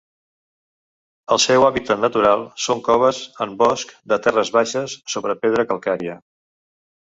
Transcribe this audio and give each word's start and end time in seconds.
El 1.35 1.41
seu 1.43 1.65
hàbitat 1.67 2.01
natural 2.05 2.45
són 2.67 2.81
coves 2.87 3.19
en 3.45 3.53
bosc 3.61 3.93
de 4.15 4.19
terres 4.29 4.53
baixes 4.57 4.97
sobre 5.17 5.37
pedra 5.45 5.69
calcària. 5.75 6.19